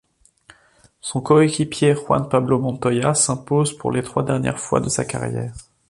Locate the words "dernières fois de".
4.23-4.89